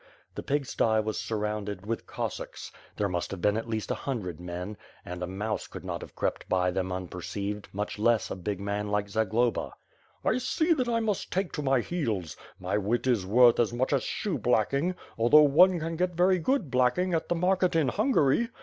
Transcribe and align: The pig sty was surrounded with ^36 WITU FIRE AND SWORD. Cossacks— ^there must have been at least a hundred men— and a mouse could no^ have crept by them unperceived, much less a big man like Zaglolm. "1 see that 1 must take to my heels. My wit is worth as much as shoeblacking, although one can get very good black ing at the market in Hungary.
The 0.33 0.41
pig 0.41 0.65
sty 0.65 0.99
was 0.99 1.19
surrounded 1.19 1.85
with 1.85 2.07
^36 2.07 2.07
WITU 2.07 2.15
FIRE 2.15 2.23
AND 2.23 2.33
SWORD. 2.33 2.47
Cossacks— 2.49 2.71
^there 2.97 3.11
must 3.11 3.29
have 3.29 3.41
been 3.43 3.55
at 3.55 3.69
least 3.69 3.91
a 3.91 3.93
hundred 3.93 4.39
men— 4.39 4.75
and 5.05 5.21
a 5.21 5.27
mouse 5.27 5.67
could 5.67 5.83
no^ 5.83 6.01
have 6.01 6.15
crept 6.15 6.49
by 6.49 6.71
them 6.71 6.91
unperceived, 6.91 7.69
much 7.71 7.99
less 7.99 8.31
a 8.31 8.35
big 8.35 8.59
man 8.59 8.87
like 8.87 9.05
Zaglolm. 9.09 9.71
"1 10.23 10.39
see 10.39 10.73
that 10.73 10.87
1 10.87 11.03
must 11.05 11.31
take 11.31 11.51
to 11.51 11.61
my 11.61 11.81
heels. 11.81 12.35
My 12.59 12.79
wit 12.79 13.05
is 13.05 13.27
worth 13.27 13.59
as 13.59 13.73
much 13.73 13.93
as 13.93 14.01
shoeblacking, 14.01 14.95
although 15.19 15.43
one 15.43 15.79
can 15.79 15.97
get 15.97 16.15
very 16.15 16.39
good 16.39 16.71
black 16.71 16.97
ing 16.97 17.13
at 17.13 17.29
the 17.29 17.35
market 17.35 17.75
in 17.75 17.89
Hungary. 17.89 18.49